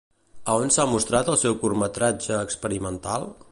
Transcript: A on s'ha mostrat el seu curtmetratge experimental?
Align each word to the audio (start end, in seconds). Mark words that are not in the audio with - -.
A 0.51 0.55
on 0.61 0.71
s'ha 0.75 0.85
mostrat 0.93 1.29
el 1.35 1.37
seu 1.43 1.59
curtmetratge 1.65 2.35
experimental? 2.47 3.33